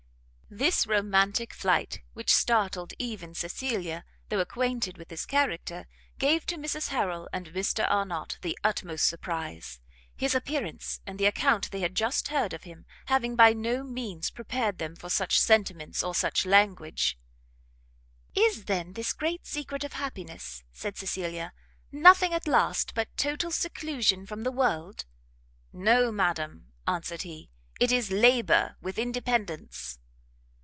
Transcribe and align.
This 0.53 0.85
romantic 0.85 1.53
flight, 1.53 2.01
which 2.11 2.29
startled 2.35 2.91
even 2.99 3.33
Cecilia, 3.33 4.03
though 4.27 4.41
acquainted 4.41 4.97
with 4.97 5.09
his 5.09 5.25
character, 5.25 5.87
gave 6.19 6.45
to 6.47 6.57
Mrs 6.57 6.89
Harrel 6.89 7.29
and 7.31 7.53
Mr 7.53 7.89
Arnott 7.89 8.37
the 8.41 8.59
utmost 8.61 9.07
surprize; 9.07 9.79
his 10.13 10.35
appearance, 10.35 10.99
and 11.07 11.17
the 11.17 11.25
account 11.25 11.71
they 11.71 11.79
had 11.79 11.95
just 11.95 12.27
heard 12.27 12.51
of 12.51 12.63
him, 12.63 12.85
having 13.05 13.37
by 13.37 13.53
no 13.53 13.81
means 13.85 14.29
prepared 14.29 14.77
them 14.77 14.93
for 14.93 15.07
such 15.09 15.39
sentiments 15.39 16.03
or 16.03 16.13
such 16.13 16.45
language. 16.45 17.17
"Is 18.35 18.65
then 18.65 18.91
this 18.91 19.13
great 19.13 19.47
secret 19.47 19.85
of 19.85 19.93
happiness," 19.93 20.65
said 20.73 20.97
Cecilia, 20.97 21.53
"nothing, 21.93 22.33
at 22.33 22.45
last, 22.45 22.93
but 22.93 23.07
total 23.15 23.51
seclusion 23.51 24.25
from 24.25 24.43
the 24.43 24.51
world?" 24.51 25.05
"No, 25.71 26.11
madam," 26.11 26.73
answered 26.87 27.21
he, 27.21 27.49
"it 27.79 27.89
is 27.93 28.11
Labour 28.11 28.75
with 28.81 28.99
Independence." 28.99 29.97